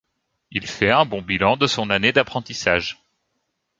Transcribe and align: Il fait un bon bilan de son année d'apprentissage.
Il 0.49 0.65
fait 0.65 0.89
un 0.89 1.05
bon 1.05 1.21
bilan 1.21 1.57
de 1.57 1.67
son 1.67 1.91
année 1.91 2.11
d'apprentissage. 2.11 2.97